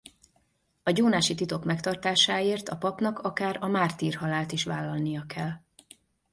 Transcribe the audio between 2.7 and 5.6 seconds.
papnak akár a mártírhalált is vállalnia kell.